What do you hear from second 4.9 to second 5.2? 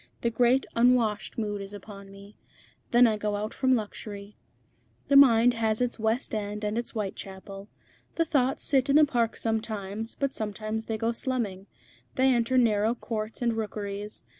The